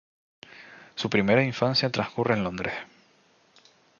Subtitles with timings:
[0.95, 2.73] Su primera infancia transcurre en Londres.